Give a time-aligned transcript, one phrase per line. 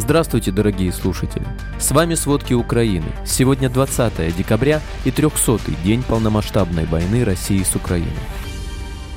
[0.00, 1.46] Здравствуйте, дорогие слушатели!
[1.78, 3.04] С вами «Сводки Украины».
[3.26, 8.08] Сегодня 20 декабря и 300-й день полномасштабной войны России с Украиной.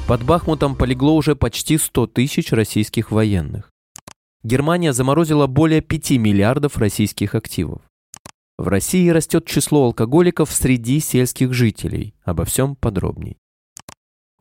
[0.09, 3.71] Под Бахмутом полегло уже почти 100 тысяч российских военных.
[4.43, 7.81] Германия заморозила более 5 миллиардов российских активов.
[8.57, 12.13] В России растет число алкоголиков среди сельских жителей.
[12.25, 13.37] Обо всем подробней.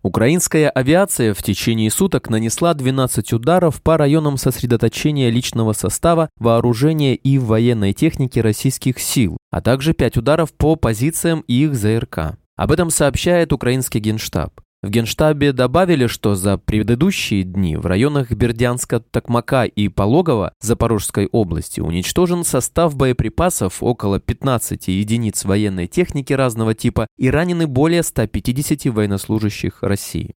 [0.03, 7.39] Украинская авиация в течение суток нанесла 12 ударов по районам сосредоточения личного состава, вооружения и
[7.39, 12.37] военной техники российских сил, а также 5 ударов по позициям их ЗРК.
[12.57, 14.61] Об этом сообщает украинский генштаб.
[14.83, 21.79] В Генштабе добавили, что за предыдущие дни в районах Бердянска, Токмака и Пологова Запорожской области
[21.79, 29.85] уничтожен состав боеприпасов около 15 единиц военной техники разного типа и ранены более 150 военнослужащих
[29.85, 30.35] России.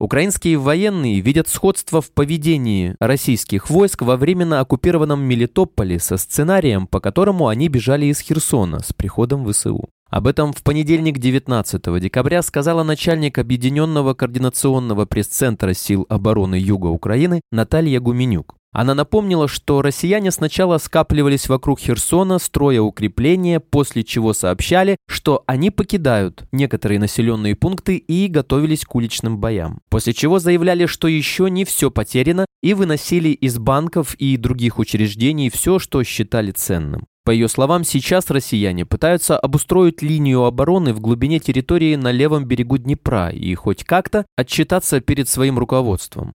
[0.00, 7.00] Украинские военные видят сходство в поведении российских войск во временно оккупированном Мелитополе со сценарием, по
[7.00, 9.90] которому они бежали из Херсона с приходом ВСУ.
[10.08, 17.40] Об этом в понедельник 19 декабря сказала начальник Объединенного координационного пресс-центра сил обороны Юга Украины
[17.50, 18.56] Наталья Гуменюк.
[18.72, 25.70] Она напомнила, что россияне сначала скапливались вокруг Херсона, строя укрепления, после чего сообщали, что они
[25.70, 29.80] покидают некоторые населенные пункты и готовились к уличным боям.
[29.88, 35.48] После чего заявляли, что еще не все потеряно, и выносили из банков и других учреждений
[35.48, 37.06] все, что считали ценным.
[37.26, 42.78] По ее словам, сейчас россияне пытаются обустроить линию обороны в глубине территории на левом берегу
[42.78, 46.32] Днепра и хоть как-то отчитаться перед своим руководством.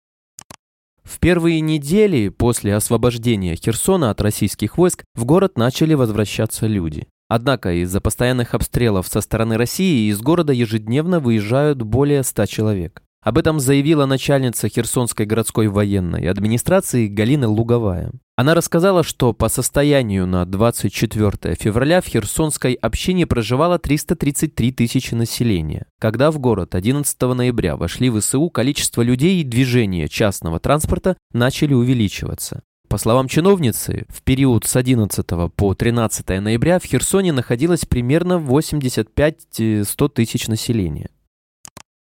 [1.04, 7.08] В первые недели после освобождения Херсона от российских войск в город начали возвращаться люди.
[7.28, 13.04] Однако из-за постоянных обстрелов со стороны России из города ежедневно выезжают более 100 человек.
[13.22, 18.12] Об этом заявила начальница Херсонской городской военной администрации Галина Луговая.
[18.38, 25.86] Она рассказала, что по состоянию на 24 февраля в Херсонской общине проживало 333 тысячи населения.
[26.00, 32.62] Когда в город 11 ноября вошли ВСУ, количество людей и движения частного транспорта начали увеличиваться.
[32.88, 35.26] По словам чиновницы, в период с 11
[35.56, 41.10] по 13 ноября в Херсоне находилось примерно 85-100 тысяч населения.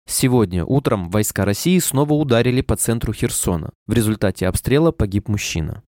[0.07, 3.71] Сегодня утром войска России снова ударили по центру Херсона.
[3.87, 5.83] В результате обстрела погиб мужчина.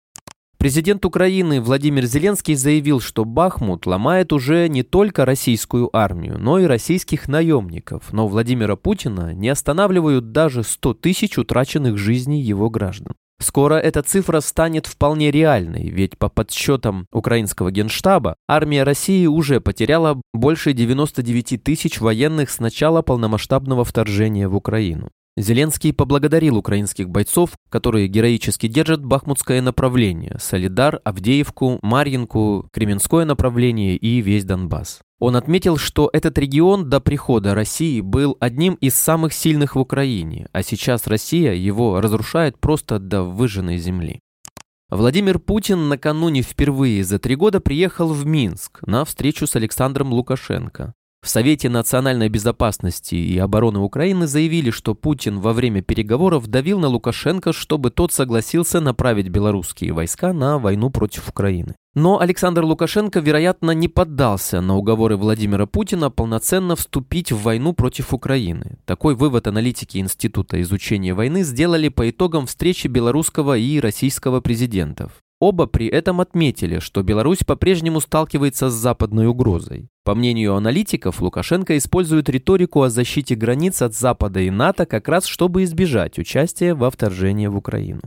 [0.61, 6.65] Президент Украины Владимир Зеленский заявил, что Бахмут ломает уже не только российскую армию, но и
[6.65, 13.15] российских наемников, но Владимира Путина не останавливают даже 100 тысяч утраченных жизней его граждан.
[13.41, 20.21] Скоро эта цифра станет вполне реальной, ведь по подсчетам украинского генштаба армия России уже потеряла
[20.31, 25.09] больше 99 тысяч военных с начала полномасштабного вторжения в Украину.
[25.37, 34.19] Зеленский поблагодарил украинских бойцов, которые героически держат бахмутское направление, Солидар, Авдеевку, Марьинку, Кременское направление и
[34.19, 34.99] весь Донбасс.
[35.19, 40.47] Он отметил, что этот регион до прихода России был одним из самых сильных в Украине,
[40.51, 44.19] а сейчас Россия его разрушает просто до выжженной земли.
[44.89, 50.93] Владимир Путин накануне впервые за три года приехал в Минск на встречу с Александром Лукашенко.
[51.23, 56.87] В Совете национальной безопасности и обороны Украины заявили, что Путин во время переговоров давил на
[56.87, 61.75] Лукашенко, чтобы тот согласился направить белорусские войска на войну против Украины.
[61.93, 68.15] Но Александр Лукашенко, вероятно, не поддался на уговоры Владимира Путина полноценно вступить в войну против
[68.15, 68.79] Украины.
[68.85, 75.21] Такой вывод аналитики Института изучения войны сделали по итогам встречи белорусского и российского президентов.
[75.41, 79.89] Оба при этом отметили, что Беларусь по-прежнему сталкивается с западной угрозой.
[80.03, 85.25] По мнению аналитиков, Лукашенко использует риторику о защите границ от Запада и НАТО как раз
[85.25, 88.01] чтобы избежать участия во вторжении в Украину.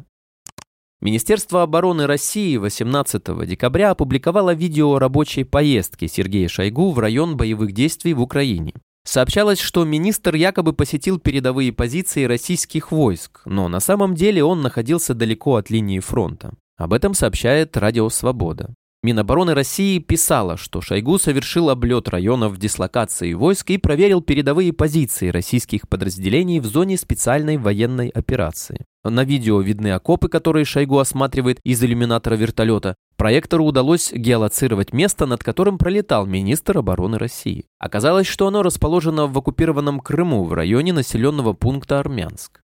[1.01, 8.15] Министерство обороны России 18 декабря опубликовало видео рабочей поездки Сергея Шойгу в район боевых действий
[8.15, 8.75] в Украине.
[9.05, 15.15] Сообщалось, что министр якобы посетил передовые позиции российских войск, но на самом деле он находился
[15.15, 16.55] далеко от линии фронта.
[16.77, 18.75] Об этом сообщает Радио Свобода.
[19.05, 25.91] Минобороны России писала, что Шойгу совершил облет районов дислокации войск и проверил передовые позиции российских
[25.91, 28.87] подразделений в зоне специальной военной операции.
[29.05, 32.95] На видео видны окопы, которые Шойгу осматривает из иллюминатора вертолета.
[33.17, 37.67] Проектору удалось геолоцировать место, над которым пролетал министр обороны России.
[37.79, 42.64] Оказалось, что оно расположено в оккупированном Крыму в районе населенного пункта Армянск.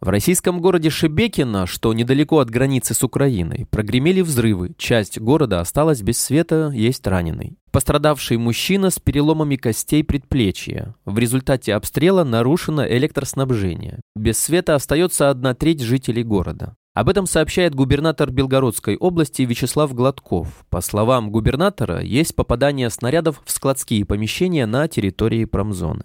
[0.00, 4.74] В российском городе Шебекино, что недалеко от границы с Украиной, прогремели взрывы.
[4.76, 7.56] Часть города осталась без света, есть раненый.
[7.70, 10.94] Пострадавший мужчина с переломами костей предплечья.
[11.06, 14.00] В результате обстрела нарушено электроснабжение.
[14.14, 16.76] Без света остается одна треть жителей города.
[16.94, 20.64] Об этом сообщает губернатор Белгородской области Вячеслав Гладков.
[20.70, 26.04] По словам губернатора, есть попадание снарядов в складские помещения на территории промзоны.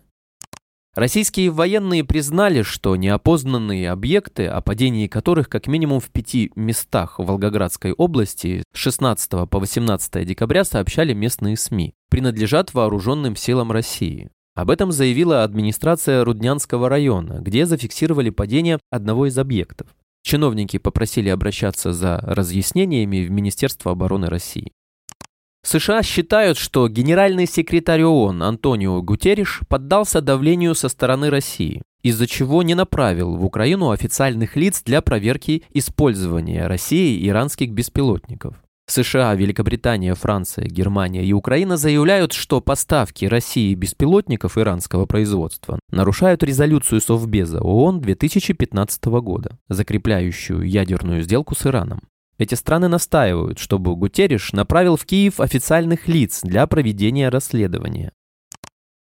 [0.99, 7.23] Российские военные признали, что неопознанные объекты, о падении которых как минимум в пяти местах в
[7.23, 14.29] Волгоградской области с 16 по 18 декабря сообщали местные СМИ, принадлежат вооруженным силам России.
[14.55, 19.95] Об этом заявила администрация Руднянского района, где зафиксировали падение одного из объектов.
[20.21, 24.73] Чиновники попросили обращаться за разъяснениями в Министерство обороны России.
[25.69, 32.63] США считают, что генеральный секретарь ООН Антонио Гутерриш поддался давлению со стороны России, из-за чего
[32.63, 38.55] не направил в Украину официальных лиц для проверки использования Россией иранских беспилотников.
[38.87, 46.99] США, Великобритания, Франция, Германия и Украина заявляют, что поставки России беспилотников иранского производства нарушают резолюцию
[46.99, 52.08] Совбеза ООН 2015 года, закрепляющую ядерную сделку с Ираном.
[52.39, 58.13] Эти страны настаивают, чтобы Гутерриш направил в Киев официальных лиц для проведения расследования.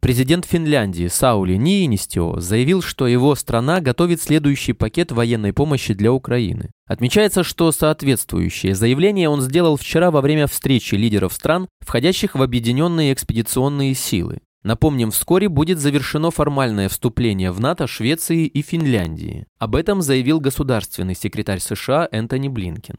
[0.02, 6.73] Президент Финляндии Саули Ниинистио заявил, что его страна готовит следующий пакет военной помощи для Украины.
[6.87, 13.14] Отмечается, что соответствующее заявление он сделал вчера во время встречи лидеров стран, входящих в объединенные
[13.14, 14.40] экспедиционные силы.
[14.62, 19.46] Напомним, вскоре будет завершено формальное вступление в НАТО Швеции и Финляндии.
[19.58, 22.96] Об этом заявил государственный секретарь США Энтони Блинкен.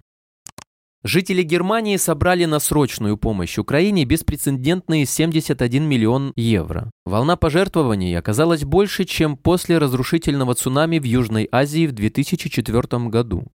[1.05, 6.91] Жители Германии собрали на срочную помощь Украине беспрецедентные 71 миллион евро.
[7.05, 13.51] Волна пожертвований оказалась больше, чем после разрушительного цунами в Южной Азии в 2004 году.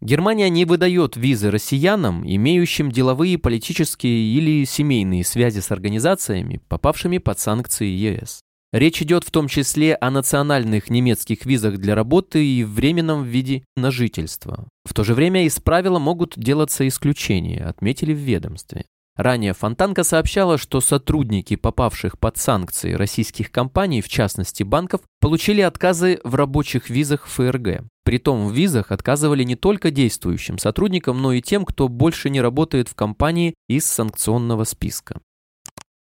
[0.00, 7.38] Германия не выдает визы россиянам, имеющим деловые, политические или семейные связи с организациями, попавшими под
[7.38, 8.45] санкции ЕС.
[8.72, 13.90] Речь идет в том числе о национальных немецких визах для работы и временном виде на
[13.90, 14.68] жительство.
[14.84, 18.84] В то же время из правила могут делаться исключения, отметили в ведомстве.
[19.16, 26.20] Ранее Фонтанка сообщала, что сотрудники, попавших под санкции российских компаний, в частности банков, получили отказы
[26.22, 27.84] в рабочих визах ФРГ.
[28.04, 32.88] Притом в визах отказывали не только действующим сотрудникам, но и тем, кто больше не работает
[32.88, 35.18] в компании из санкционного списка.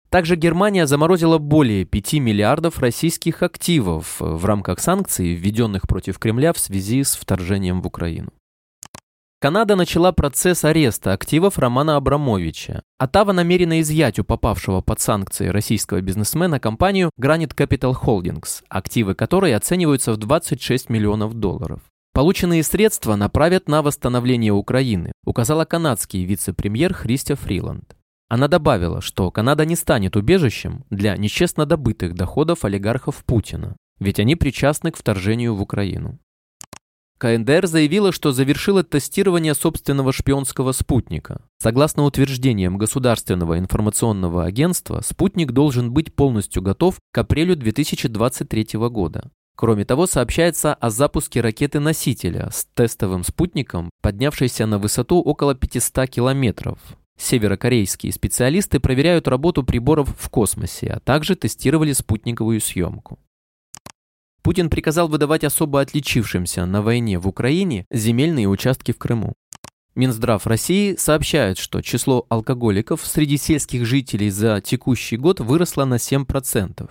[0.10, 6.58] Также Германия заморозила более 5 миллиардов российских активов в рамках санкций, введенных против Кремля в
[6.60, 8.32] связи с вторжением в Украину.
[9.42, 12.82] Канада начала процесс ареста активов Романа Абрамовича.
[12.98, 19.56] Атава намерена изъять у попавшего под санкции российского бизнесмена компанию Granite Capital Holdings, активы которой
[19.56, 21.82] оцениваются в 26 миллионов долларов.
[22.14, 27.96] Полученные средства направят на восстановление Украины, указала канадский вице-премьер Христя Фриланд.
[28.30, 34.36] Она добавила, что Канада не станет убежищем для нечестно добытых доходов олигархов Путина, ведь они
[34.36, 36.20] причастны к вторжению в Украину.
[37.18, 41.42] КНДР заявила, что завершила тестирование собственного шпионского спутника.
[41.62, 49.32] Согласно утверждениям Государственного информационного агентства, спутник должен быть полностью готов к апрелю 2023 года.
[49.58, 56.80] Кроме того, сообщается о запуске ракеты-носителя с тестовым спутником, поднявшейся на высоту около 500 километров.
[57.20, 63.20] Северокорейские специалисты проверяют работу приборов в космосе, а также тестировали спутниковую съемку.
[64.42, 69.34] Путин приказал выдавать особо отличившимся на войне в Украине земельные участки в Крыму.
[69.96, 76.90] Минздрав России сообщает, что число алкоголиков среди сельских жителей за текущий год выросло на 7%.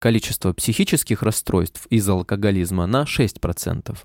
[0.00, 3.96] Количество психических расстройств из-за алкоголизма на 6%.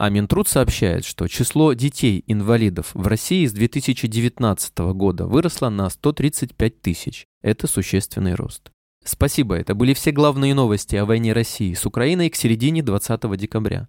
[0.00, 7.26] А Минтруд сообщает, что число детей-инвалидов в России с 2019 года выросло на 135 тысяч.
[7.42, 8.70] Это существенный рост.
[9.04, 13.88] Спасибо, это были все главные новости о войне России с Украиной к середине 20 декабря.